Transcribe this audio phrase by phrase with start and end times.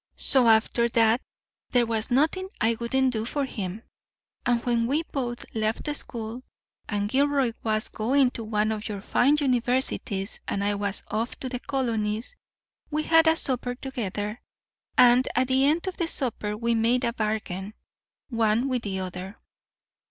[0.17, 1.21] So, after that,
[1.69, 3.83] there was nothing I wouldn't do for him;
[4.47, 6.41] and when we both left school,
[6.89, 11.49] and Gilroy was going to one of your fine universities and I was off to
[11.49, 12.35] the colonies,
[12.89, 14.41] we had a supper together,
[14.97, 17.75] and at the end of the supper we made a bargain
[18.31, 19.37] one with the other.